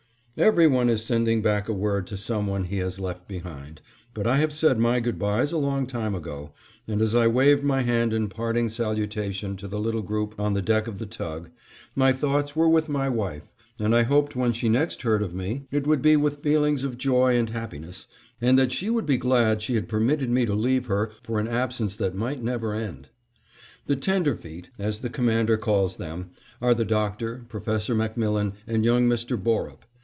[0.37, 3.81] Every one is sending back a word to some one he has left behind,
[4.13, 6.53] but I have said my good bys a long time ago,
[6.87, 10.61] and as I waved my hand in parting salutation to the little group on the
[10.61, 11.49] deck of the tug,
[11.97, 15.63] my thoughts were with my wife, and I hoped when she next heard of me
[15.69, 18.07] it would be with feelings of joy and happiness,
[18.39, 21.49] and that she would be glad she had permitted me to leave her for an
[21.49, 23.09] absence that might never end.
[23.85, 26.29] The tenderfeet, as the Commander calls them,
[26.61, 29.37] are the Doctor, Professor MacMillan, and young Mr.
[29.37, 29.83] Borup.